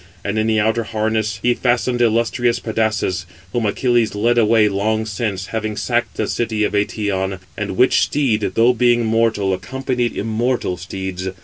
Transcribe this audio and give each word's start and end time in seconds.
And 0.25 0.39
in 0.39 0.47
the 0.47 0.59
outer 0.59 0.81
harness 0.83 1.39
he 1.43 1.53
fastened 1.53 2.01
illustrious 2.01 2.57
Pedasus, 2.57 3.27
whom 3.53 3.67
Achilles 3.67 4.15
led 4.15 4.39
away 4.39 4.67
long 4.67 5.05
since, 5.05 5.45
having 5.53 5.77
sacked 5.77 6.17
the 6.17 6.25
city 6.25 6.63
of 6.63 6.73
Eëtion; 6.73 7.37
and 7.55 7.77
which 7.77 8.01
[steed], 8.01 8.53
though 8.55 8.73
being 8.73 9.05
mortal, 9.05 9.53
accompanied 9.53 10.17
immortal 10.17 10.75
steeds. 10.75 11.27